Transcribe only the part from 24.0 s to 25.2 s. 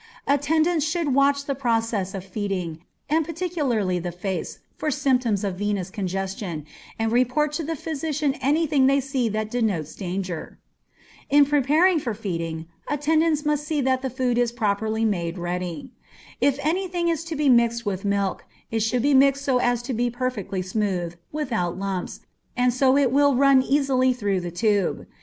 through the tube.